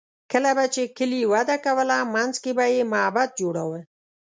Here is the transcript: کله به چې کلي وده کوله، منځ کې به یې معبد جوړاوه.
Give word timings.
کله 0.31 0.51
به 0.57 0.65
چې 0.73 0.83
کلي 0.97 1.21
وده 1.33 1.57
کوله، 1.65 1.97
منځ 2.15 2.33
کې 2.43 2.51
به 2.57 2.65
یې 2.73 2.81
معبد 2.93 3.29
جوړاوه. 3.39 3.79